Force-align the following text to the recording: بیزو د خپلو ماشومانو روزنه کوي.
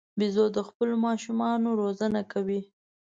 بیزو 0.19 0.45
د 0.55 0.59
خپلو 0.67 0.95
ماشومانو 1.05 1.69
روزنه 1.81 2.21
کوي. 2.31 2.61